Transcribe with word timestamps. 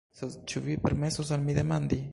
Sed 0.19 0.37
ĉu 0.53 0.63
vi 0.69 0.79
permesos 0.87 1.33
al 1.37 1.47
mi 1.49 1.59
demandi. 1.61 2.07